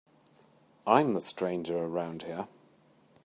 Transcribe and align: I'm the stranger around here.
I'm 0.87 1.13
the 1.13 1.21
stranger 1.21 1.77
around 1.77 2.23
here. 2.23 2.47